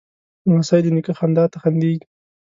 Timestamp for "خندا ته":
1.19-1.57